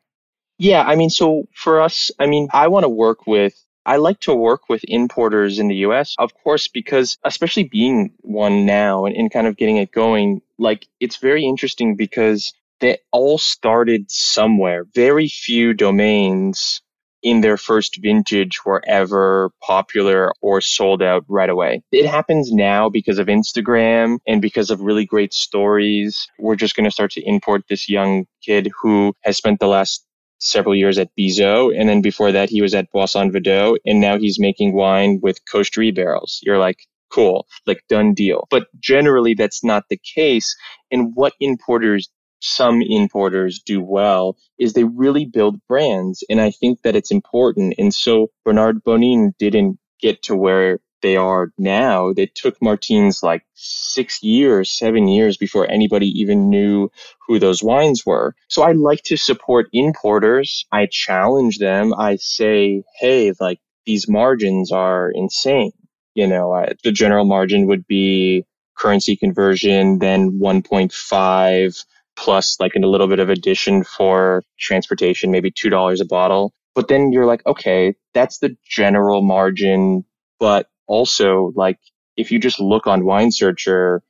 [0.57, 4.19] Yeah, I mean, so for us, I mean, I want to work with I like
[4.21, 9.15] to work with importers in the US, of course, because especially being one now and,
[9.15, 14.85] and kind of getting it going, like it's very interesting because they all started somewhere.
[14.93, 16.81] Very few domains
[17.23, 21.83] in their first vintage were ever popular or sold out right away.
[21.91, 26.27] It happens now because of Instagram and because of really great stories.
[26.39, 30.05] We're just going to start to import this young kid who has spent the last
[30.39, 31.79] several years at Bizot.
[31.79, 33.77] And then before that, he was at Boisson Vadot.
[33.85, 36.39] And now he's making wine with Coche-Dury barrels.
[36.41, 36.79] You're like,
[37.11, 38.47] cool, like done deal.
[38.49, 40.55] But generally, that's not the case.
[40.89, 42.09] And what importers
[42.41, 46.23] some importers do well is they really build brands.
[46.29, 47.75] And I think that it's important.
[47.77, 52.13] And so Bernard Bonin didn't get to where they are now.
[52.13, 56.89] They took Martins like six years, seven years before anybody even knew
[57.27, 58.35] who those wines were.
[58.49, 60.65] So I like to support importers.
[60.71, 61.93] I challenge them.
[61.93, 65.71] I say, hey, like these margins are insane.
[66.13, 68.45] You know, I, the general margin would be
[68.77, 71.85] currency conversion, then 1.5
[72.21, 76.53] plus like in a little bit of addition for transportation, maybe $2 a bottle.
[76.75, 80.05] But then you're like, okay, that's the general margin.
[80.39, 81.79] But also like
[82.15, 84.03] if you just look on wine searcher,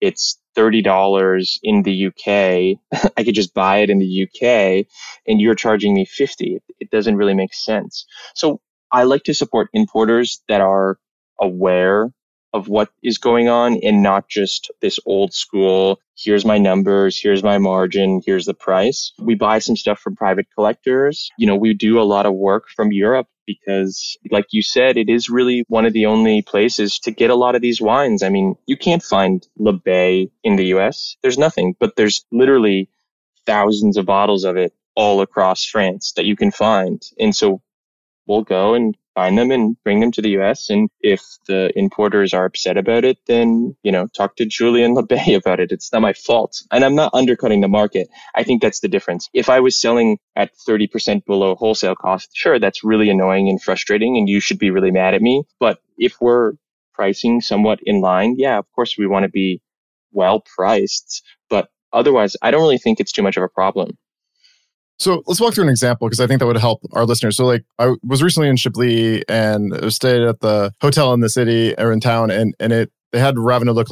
[0.00, 3.02] it's $30 in the UK.
[3.16, 4.86] I could just buy it in the UK
[5.26, 6.60] and you're charging me 50.
[6.78, 8.06] It doesn't really make sense.
[8.34, 8.60] So
[8.92, 10.98] I like to support importers that are
[11.40, 12.12] aware
[12.56, 17.42] of what is going on and not just this old school here's my numbers, here's
[17.42, 19.12] my margin, here's the price.
[19.18, 21.30] We buy some stuff from private collectors.
[21.38, 25.08] You know, we do a lot of work from Europe because like you said, it
[25.08, 28.22] is really one of the only places to get a lot of these wines.
[28.22, 31.16] I mean, you can't find Le Bay in the US.
[31.22, 32.88] There's nothing, but there's literally
[33.44, 37.02] thousands of bottles of it all across France that you can find.
[37.20, 37.60] And so
[38.26, 40.68] we'll go and find them and bring them to the US.
[40.68, 45.34] And if the importers are upset about it, then, you know, talk to Julian LeBay
[45.40, 45.72] about it.
[45.72, 46.62] It's not my fault.
[46.70, 48.08] And I'm not undercutting the market.
[48.34, 49.28] I think that's the difference.
[49.32, 54.18] If I was selling at 30% below wholesale cost, sure, that's really annoying and frustrating
[54.18, 55.44] and you should be really mad at me.
[55.58, 56.52] But if we're
[56.92, 59.62] pricing somewhat in line, yeah, of course we want to be
[60.12, 61.22] well priced.
[61.48, 63.96] But otherwise, I don't really think it's too much of a problem.
[64.98, 67.36] So let's walk through an example because I think that would help our listeners.
[67.36, 71.74] So, like, I was recently in Chablis and stayed at the hotel in the city
[71.78, 73.84] or in town, and and it they had Raveneau Le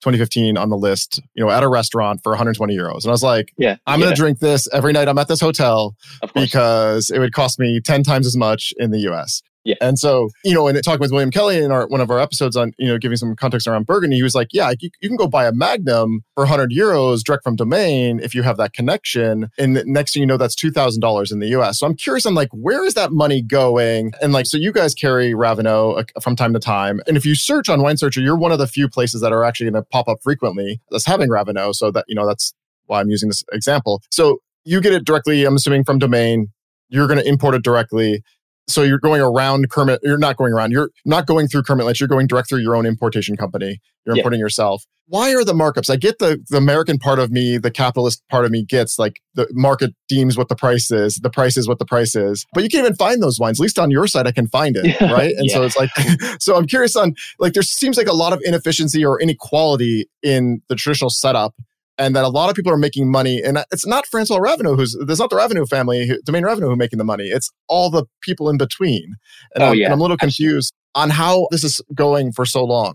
[0.00, 3.02] 2015 on the list, you know, at a restaurant for 120 euros.
[3.02, 4.06] And I was like, yeah, I'm yeah.
[4.06, 5.96] going to drink this every night I'm at this hotel
[6.34, 9.42] because it would cost me 10 times as much in the US.
[9.68, 9.74] Yeah.
[9.82, 12.56] And so, you know, and talking with William Kelley in our one of our episodes
[12.56, 15.16] on, you know, giving some context around Burgundy, he was like, yeah, you, you can
[15.18, 19.50] go buy a Magnum for 100 euros direct from Domaine if you have that connection.
[19.58, 21.80] And next thing you know, that's $2,000 in the US.
[21.80, 24.12] So I'm curious on like, where is that money going?
[24.22, 27.02] And like, so you guys carry Raveneau uh, from time to time.
[27.06, 29.44] And if you search on Wine Searcher, you're one of the few places that are
[29.44, 31.74] actually going to pop up frequently that's having Raveneau.
[31.74, 32.54] So that, you know, that's
[32.86, 34.00] why I'm using this example.
[34.10, 36.48] So you get it directly, I'm assuming from Domaine.
[36.90, 38.22] You're going to import it directly
[38.68, 40.00] so you're going around Kermit.
[40.02, 40.72] You're not going around.
[40.72, 42.00] You're not going through Kermit Lynch.
[42.00, 43.80] You're going direct through your own importation company.
[44.04, 44.20] You're yeah.
[44.20, 44.84] importing yourself.
[45.06, 45.88] Why are the markups?
[45.88, 49.20] I get the the American part of me, the capitalist part of me gets like
[49.34, 51.16] the market deems what the price is.
[51.16, 52.44] The price is what the price is.
[52.52, 53.58] But you can't even find those wines.
[53.58, 55.10] At least on your side, I can find it, yeah.
[55.12, 55.34] right?
[55.34, 55.54] And yeah.
[55.54, 55.90] so it's like,
[56.40, 60.60] so I'm curious on like there seems like a lot of inefficiency or inequality in
[60.68, 61.54] the traditional setup
[61.98, 63.42] and that a lot of people are making money.
[63.42, 66.98] And it's not Francois Raveneau who's there's not the Raveneau family, Domaine Raveneau who making
[66.98, 67.24] the money.
[67.24, 69.16] It's all the people in between.
[69.54, 69.86] And, oh, I'm, yeah.
[69.86, 72.94] and I'm a little confused on how this is going for so long.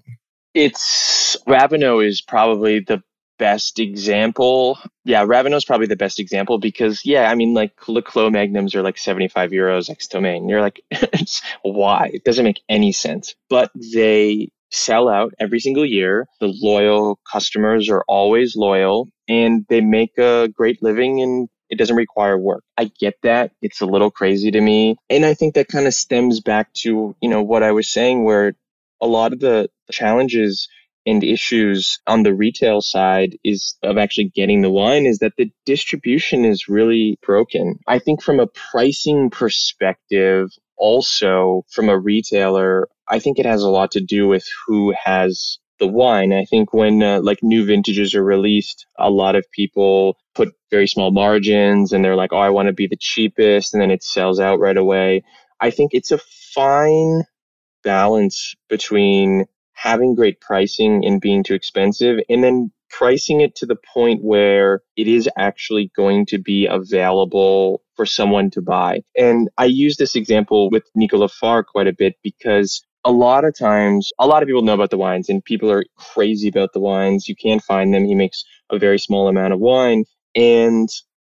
[0.54, 3.04] It's Raveneau is probably the
[3.40, 4.78] best example.
[5.04, 8.76] Yeah, Raveneau is probably the best example because yeah, I mean like Le Clos Magnums
[8.76, 10.48] are like 75 euros ex domain.
[10.48, 10.82] You're like,
[11.64, 12.12] why?
[12.14, 13.36] It doesn't make any sense.
[13.50, 16.28] But they sell out every single year.
[16.40, 21.96] The loyal customers are always loyal and they make a great living and it doesn't
[21.96, 22.64] require work.
[22.78, 23.52] I get that.
[23.62, 24.98] It's a little crazy to me.
[25.10, 28.24] And I think that kind of stems back to, you know, what I was saying
[28.26, 28.54] where
[29.02, 30.68] a lot of the challenges
[31.06, 35.52] and issues on the retail side is of actually getting the wine is that the
[35.66, 37.78] distribution is really broken.
[37.88, 40.50] I think from a pricing perspective,
[40.84, 45.58] also from a retailer, I think it has a lot to do with who has
[45.80, 46.34] the wine.
[46.34, 50.88] I think when uh, like new vintages are released, a lot of people put very
[50.90, 53.74] small margins and they're like, oh, I want to be the cheapest.
[53.74, 55.24] And then it sells out right away.
[55.62, 56.20] I think it's a
[56.54, 57.24] fine
[57.86, 63.78] balance between having great pricing and being too expensive and then pricing it to the
[63.94, 69.02] point where it is actually going to be available for someone to buy.
[69.18, 73.58] And I use this example with Nicolas Faure quite a bit because a lot of
[73.58, 76.80] times, a lot of people know about the wines and people are crazy about the
[76.80, 77.28] wines.
[77.28, 78.06] You can't find them.
[78.06, 80.06] He makes a very small amount of wine.
[80.36, 80.90] And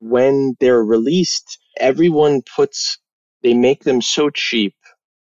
[0.00, 2.98] when they're released, everyone puts,
[3.42, 4.74] they make them so cheap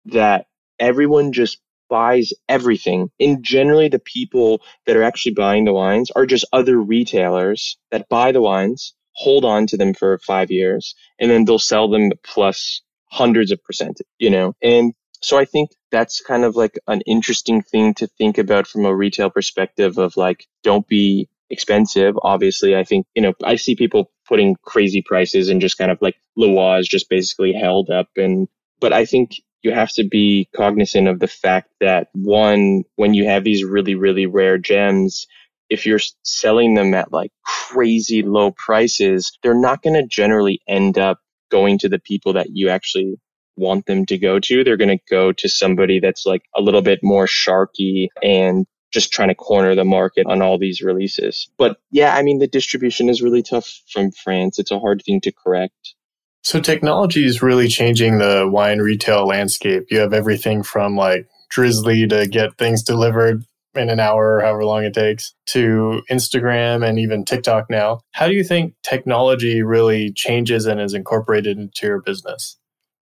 [0.07, 0.47] that
[0.79, 1.59] everyone just
[1.91, 3.11] buys everything.
[3.21, 8.09] And generally, the people that are actually buying the wines are just other retailers that
[8.09, 12.13] buy the wines, hold on to them for five years, and then they'll sell them
[12.25, 14.55] plus hundreds of percent, you know?
[14.63, 18.87] And so I think that's kind of like an interesting thing to think about from
[18.87, 22.15] a retail perspective of like, don't be expensive.
[22.23, 26.01] Obviously, I think, you know, I see people putting crazy prices and just kind of
[26.01, 28.09] like Leroy is just basically held up.
[28.17, 28.49] And,
[28.81, 33.27] but I think you have to be cognizant of the fact that one, when you
[33.27, 35.27] have these really, really rare gems,
[35.69, 40.99] if you're selling them at like crazy low prices, they're not going to generally end
[40.99, 41.21] up
[41.51, 43.17] going to the people that you actually
[43.57, 44.65] want them to go to.
[44.65, 49.13] They're going to go to somebody that's like a little bit more sharky and just
[49.13, 51.49] trying to corner the market on all these releases.
[51.59, 54.59] But yeah, I mean, the distribution is really tough from France.
[54.59, 55.95] It's a hard thing to correct.
[56.43, 59.85] So technology is really changing the wine retail landscape.
[59.91, 64.65] You have everything from like Drizzly to get things delivered in an hour or however
[64.65, 68.01] long it takes to Instagram and even TikTok now.
[68.13, 72.57] How do you think technology really changes and is incorporated into your business?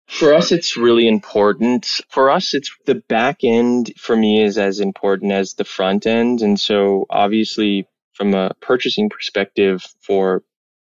[0.07, 1.85] For us, it's really important.
[2.09, 6.41] For us, it's the back end for me is as important as the front end.
[6.41, 10.43] And so obviously from a purchasing perspective for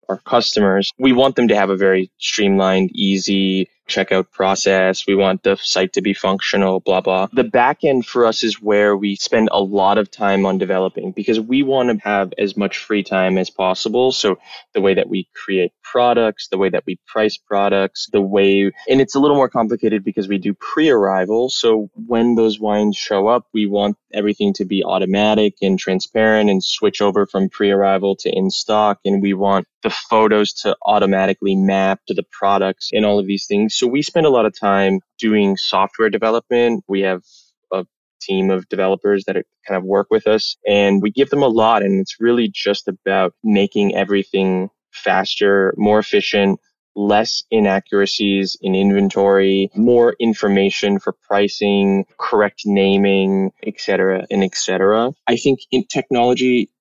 [0.09, 5.05] our customers, we want them to have a very streamlined, easy checkout process.
[5.07, 7.27] We want the site to be functional, blah, blah.
[7.31, 11.11] The back end for us is where we spend a lot of time on developing
[11.11, 14.11] because we want to have as much free time as possible.
[14.11, 14.37] So
[14.73, 19.01] the way that we create products, the way that we price products, the way, and
[19.01, 21.49] it's a little more complicated because we do pre arrival.
[21.49, 26.63] So when those wines show up, we want everything to be automatic and transparent and
[26.63, 28.99] switch over from pre arrival to in stock.
[29.05, 33.45] And we want the photos to automatically map to the products and all of these
[33.45, 33.75] things.
[33.75, 36.83] So we spend a lot of time doing software development.
[36.87, 37.21] We have
[37.71, 37.85] a
[38.19, 39.35] team of developers that
[39.67, 41.83] kind of work with us and we give them a lot.
[41.83, 46.59] And it's really just about making everything faster, more efficient,
[46.95, 55.11] less inaccuracies in inventory, more information for pricing, correct naming, etc., and etc.
[55.27, 56.71] I think in technology,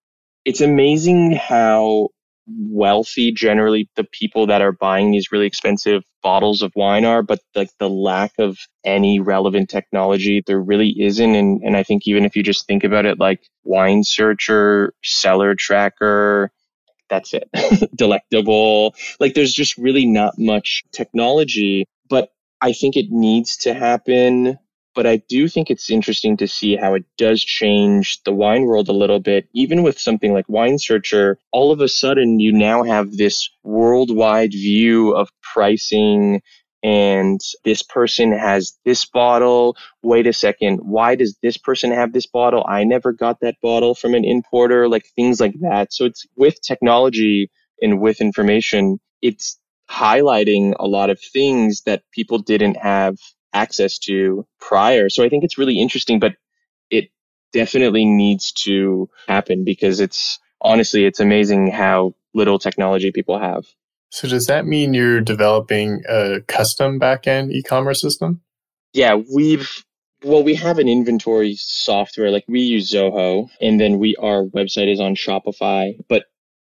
[0.47, 2.11] it's amazing how
[2.47, 7.41] wealthy generally the people that are buying these really expensive bottles of wine are but
[7.55, 11.35] like the lack of any relevant technology there really isn't.
[11.35, 15.55] And, and i think even if you just think about it like wine searcher cellar
[15.55, 16.51] tracker
[17.11, 17.49] that's it
[17.95, 18.95] delectable.
[19.21, 22.31] Like there's just really not much technology but
[22.61, 24.59] i think it needs to happen
[24.95, 28.89] but I do think it's interesting to see how it does change the wine world
[28.89, 29.49] a little bit.
[29.55, 34.53] Even with something like Wine Searcher, all of a sudden you now have this worldwide
[34.53, 36.41] view of pricing
[36.83, 39.75] and this person has this bottle.
[40.03, 40.81] Wait a second.
[40.83, 42.65] Why does this person have this bottle?
[42.69, 45.95] I never got that bottle from an importer, like things like that.
[45.95, 49.59] So it's with technology and with information, it's
[49.91, 53.17] highlighting a lot of things that people didn't have
[53.55, 55.09] access to prior.
[55.09, 56.35] So I think it's really interesting, but
[56.91, 57.09] it
[57.53, 63.65] definitely needs to happen because it's honestly, it's amazing how little technology people have.
[64.11, 68.43] So does that mean you're developing a custom backend e-commerce system?
[68.93, 69.85] Yeah, we've
[70.23, 74.91] well, we have an inventory software like we use Zoho, and then we our website
[74.91, 76.25] is on Shopify, but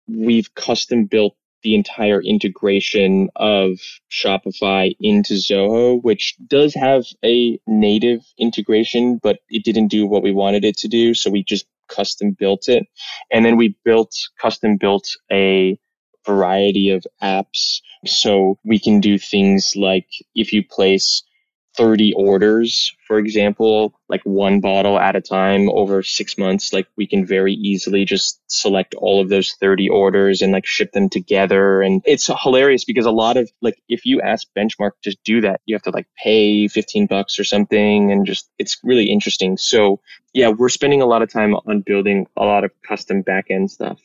[0.08, 3.78] we've custom built the entire integration of
[4.10, 10.32] Shopify into Zoho, which does have a native integration, but it didn't do what we
[10.32, 11.14] wanted it to do.
[11.14, 12.86] So we just custom built it.
[13.30, 15.78] And then we built, custom built a
[16.26, 17.80] variety of apps.
[18.06, 21.22] So we can do things like if you place
[21.78, 27.06] 30 orders, for example, like one bottle at a time over six months, like we
[27.06, 31.80] can very easily just select all of those 30 orders and like ship them together.
[31.80, 35.60] And it's hilarious because a lot of like, if you ask Benchmark to do that,
[35.66, 38.10] you have to like pay 15 bucks or something.
[38.10, 39.56] And just, it's really interesting.
[39.56, 40.00] So
[40.34, 44.00] yeah, we're spending a lot of time on building a lot of custom backend stuff.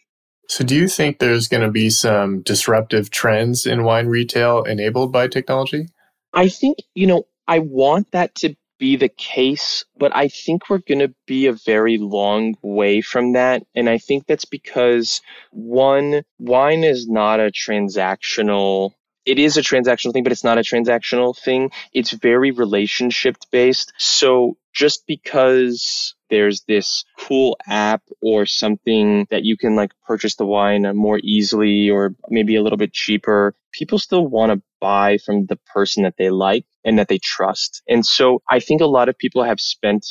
[0.50, 5.12] So, do you think there's going to be some disruptive trends in wine retail enabled
[5.14, 5.88] by technology?
[6.34, 10.80] I think, you know, I want that to be the case, but I think we're
[10.80, 13.64] going to be a very long way from that.
[13.76, 15.22] And I think that's because
[15.52, 18.92] one, wine is not a transactional
[19.26, 21.72] it is a transactional thing, but it's not a transactional thing.
[21.94, 23.94] It's very relationship based.
[23.98, 30.48] So just because there's this cool app or something that you can like purchase the
[30.48, 35.46] wine more easily or maybe a little bit cheaper, people still want to buy from
[35.46, 37.84] the person that they like and that they trust.
[37.88, 40.08] And so I think a lot of people have spent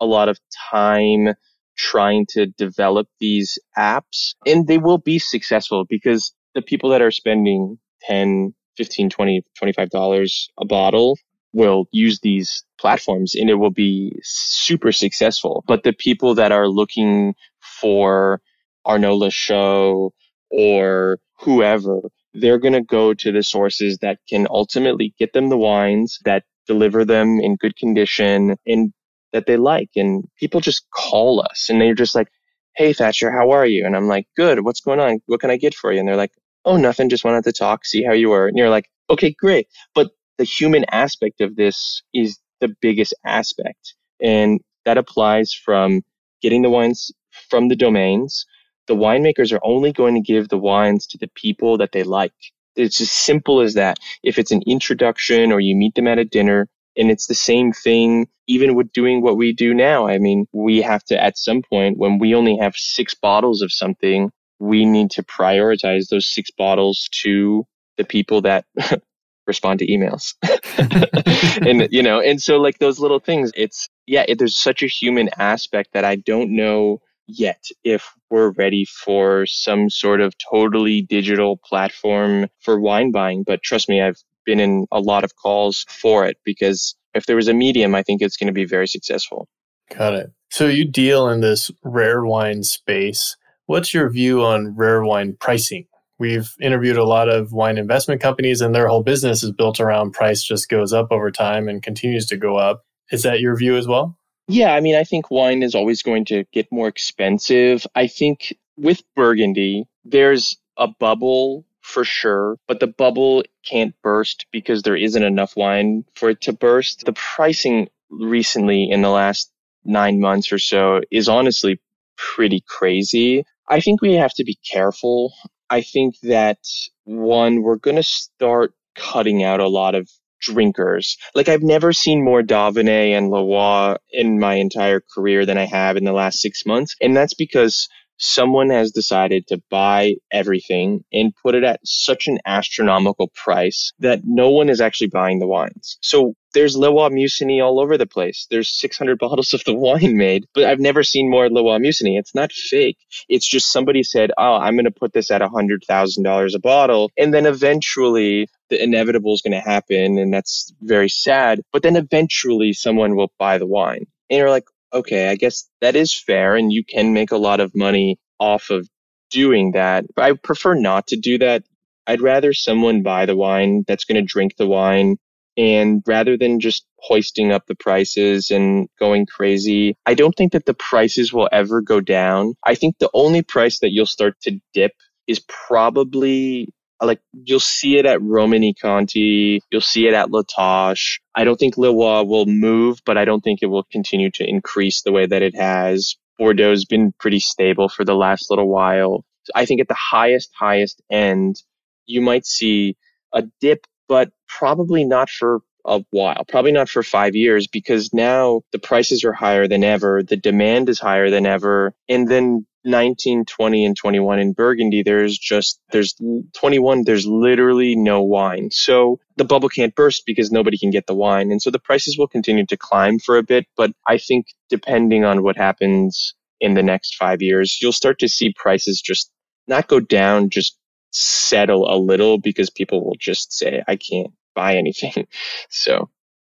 [0.00, 0.40] a lot of
[0.72, 1.34] time
[1.78, 7.12] trying to develop these apps and they will be successful because the people that are
[7.12, 11.16] spending 10, 15, 20, 25 dollars a bottle
[11.52, 15.64] will use these platforms and it will be super successful.
[15.66, 18.40] But the people that are looking for
[18.86, 20.10] Arnaud Lachaux
[20.50, 22.00] or whoever,
[22.34, 26.44] they're going to go to the sources that can ultimately get them the wines that
[26.66, 28.92] deliver them in good condition and
[29.32, 29.90] that they like.
[29.96, 32.28] And people just call us and they're just like,
[32.76, 33.84] Hey, Thatcher, how are you?
[33.84, 34.64] And I'm like, good.
[34.64, 35.18] What's going on?
[35.26, 35.98] What can I get for you?
[35.98, 36.32] And they're like,
[36.64, 37.08] Oh, nothing.
[37.08, 38.46] Just wanted to talk, see how you were.
[38.46, 39.66] And you're like, okay, great.
[39.94, 40.10] But
[40.40, 43.94] the human aspect of this is the biggest aspect.
[44.22, 46.00] And that applies from
[46.40, 47.12] getting the wines
[47.50, 48.46] from the domains.
[48.88, 52.32] The winemakers are only going to give the wines to the people that they like.
[52.74, 53.98] It's as simple as that.
[54.22, 57.72] If it's an introduction or you meet them at a dinner, and it's the same
[57.74, 60.08] thing even with doing what we do now.
[60.08, 63.70] I mean, we have to, at some point, when we only have six bottles of
[63.70, 67.66] something, we need to prioritize those six bottles to
[67.98, 68.64] the people that
[69.50, 70.34] respond to emails.
[71.66, 74.86] and, you know, and so like those little things, it's, yeah, it, there's such a
[74.86, 81.02] human aspect that I don't know yet if we're ready for some sort of totally
[81.02, 83.42] digital platform for wine buying.
[83.42, 87.36] But trust me, I've been in a lot of calls for it because if there
[87.36, 89.48] was a medium, I think it's going to be very successful.
[89.96, 90.32] Got it.
[90.50, 93.36] So you deal in this rare wine space.
[93.66, 95.86] What's your view on rare wine pricing?
[96.20, 100.12] We've interviewed a lot of wine investment companies, and their whole business is built around
[100.12, 102.84] price just goes up over time and continues to go up.
[103.10, 104.18] Is that your view as well?
[104.46, 107.86] Yeah, I mean, I think wine is always going to get more expensive.
[107.94, 114.82] I think with Burgundy, there's a bubble for sure, but the bubble can't burst because
[114.82, 117.06] there isn't enough wine for it to burst.
[117.06, 119.50] The pricing recently in the last
[119.86, 121.80] nine months or so is honestly
[122.16, 123.44] pretty crazy.
[123.66, 125.32] I think we have to be careful.
[125.70, 126.58] I think that
[127.04, 130.10] one, we're going to start cutting out a lot of
[130.40, 131.16] drinkers.
[131.34, 135.96] Like I've never seen more d'Auvenay and Leroy in my entire career than I have
[135.96, 136.96] in the last six months.
[137.00, 137.88] And that's because
[138.20, 144.20] someone has decided to buy everything and put it at such an astronomical price that
[144.24, 145.98] no one is actually buying the wines.
[146.02, 148.46] So there's Leroy Musigny all over the place.
[148.50, 152.18] There's 600 bottles of the wine made, but I've never seen more Leroy Musigny.
[152.18, 152.98] It's not fake.
[153.28, 157.32] It's just somebody said, "Oh, I'm going to put this at $100,000 a bottle." And
[157.32, 161.60] then eventually the inevitable is going to happen and that's very sad.
[161.72, 164.06] But then eventually someone will buy the wine.
[164.28, 167.60] And you're like, okay, I guess that is fair and you can make a lot
[167.60, 168.88] of money off of
[169.30, 170.04] doing that.
[170.14, 171.64] But I prefer not to do that.
[172.06, 175.16] I'd rather someone buy the wine that's going to drink the wine.
[175.56, 180.64] And rather than just hoisting up the prices and going crazy, I don't think that
[180.64, 182.54] the prices will ever go down.
[182.64, 184.92] I think the only price that you'll start to dip
[185.26, 191.18] is probably like you'll see it at Romanée-Conti, you'll see it at La Tâche.
[191.34, 195.02] I don't think Leroy will move, but I don't think it will continue to increase
[195.02, 196.16] the way that it has.
[196.40, 199.24] Bordeaux's been pretty stable for the last little while.
[199.54, 201.62] I think at the highest, highest end,
[202.06, 202.96] you might see
[203.32, 208.62] a dip, but probably not for a while, probably not for five years, because now
[208.72, 213.44] the prices are higher than ever, the demand is higher than ever, and then 19,
[213.44, 216.14] 20, and 21 in Burgundy, there's just, there's
[216.54, 218.70] 21, there's literally no wine.
[218.70, 221.50] So the bubble can't burst because nobody can get the wine.
[221.50, 223.66] And so the prices will continue to climb for a bit.
[223.76, 228.28] But I think depending on what happens in the next five years, you'll start to
[228.28, 229.30] see prices just
[229.66, 230.76] not go down, just
[231.12, 235.26] settle a little because people will just say, I can't buy anything.
[235.70, 236.10] so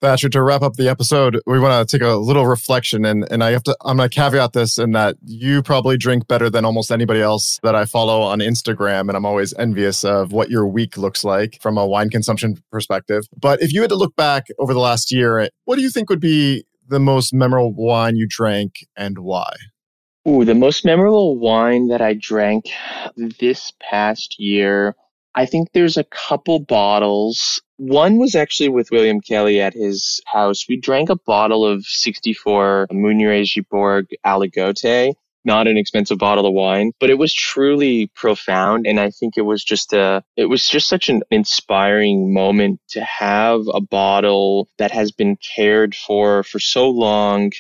[0.04, 3.41] Thatcher, to wrap up the episode, we want to take a little reflection, and and
[3.41, 3.78] I have to.
[3.86, 7.58] I'm going to caveat this in that you probably drink better than almost anybody else
[7.64, 11.58] that I follow on Instagram, and I'm always envious of what your week looks like
[11.62, 13.24] from a wine consumption perspective.
[13.39, 16.10] But if you had to look back over the last year, what do you think
[16.10, 19.54] would be the most memorable wine you drank, and why?
[20.28, 22.66] Ooh, the most memorable wine that I drank
[23.39, 24.97] this past year.
[25.34, 30.66] I think there's a couple bottles one was actually with William Kelley at his house.
[30.68, 35.14] We drank a bottle of 64 Meunier Giborg Aligoté
[35.46, 38.88] not an expensive bottle of wine, but it was truly profound.
[38.88, 43.02] And I think it was just a, it was just such an inspiring moment to
[43.04, 47.52] have a bottle that has been cared for for so long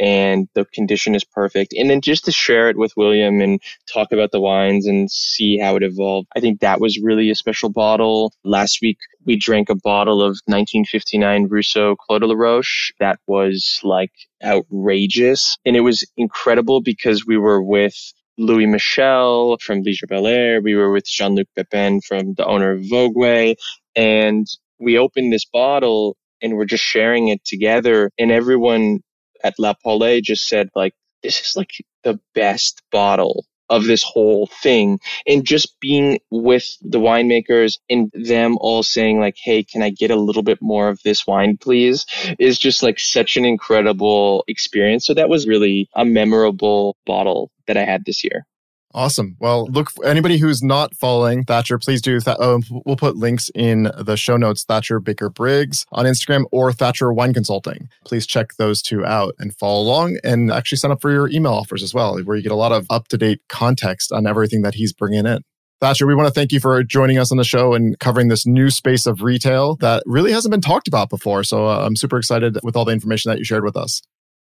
[0.00, 1.74] and the condition is perfect.
[1.76, 3.60] And then just to share it with William and
[3.92, 6.28] talk about the wines and see how it evolved.
[6.34, 8.32] I think that was really a special bottle.
[8.44, 13.80] Last week, we drank a bottle of 1959 Rousseau Clos de la Roche that was
[13.82, 14.12] like
[14.42, 15.56] outrageous.
[15.64, 17.94] And it was incredible because we were with
[18.38, 20.60] Louis Michel from Liger-Belair.
[20.60, 23.56] We were with Jean-Luc Pepin from the owner of Vogüé.
[23.94, 24.46] And
[24.78, 28.10] we opened this bottle and we're just sharing it together.
[28.18, 29.00] And everyone
[29.44, 31.70] at La Paulée just said like, this is like
[32.02, 35.00] the best bottle of this whole thing.
[35.26, 40.10] And just being with the winemakers and them all saying like hey can i get
[40.10, 42.06] a little bit more of this wine please?
[42.38, 45.06] is just like such an incredible experience.
[45.06, 48.46] So that was really a memorable bottle that i had this year
[48.94, 49.36] Awesome.
[49.40, 52.20] Well, look, anybody who's not following Thatcher, please do.
[52.20, 56.72] Th- um, we'll put links in the show notes Thatcher Baker Briggs on Instagram or
[56.72, 57.88] Thatcher Wine Consulting.
[58.04, 61.52] Please check those two out and follow along and actually sign up for your email
[61.52, 64.62] offers as well, where you get a lot of up to date context on everything
[64.62, 65.42] that he's bringing in.
[65.80, 68.46] Thatcher, we want to thank you for joining us on the show and covering this
[68.46, 71.42] new space of retail that really hasn't been talked about before.
[71.42, 74.00] So uh, I'm super excited with all the information that you shared with us.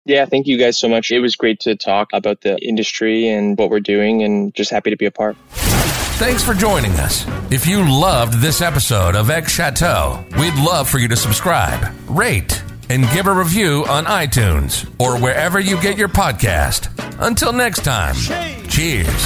[0.06, 1.12] Yeah, thank you guys so much.
[1.12, 4.91] It was great to talk about the industry and what we're doing and just happy
[4.91, 5.36] to be a part.
[6.18, 7.26] Thanks for joining us.
[7.51, 12.64] If you loved this episode of X Chateau, we'd love for you to subscribe, rate,
[12.89, 16.89] and give a review on iTunes or wherever you get your podcast.
[17.20, 18.16] Until next time,
[18.70, 19.26] cheers.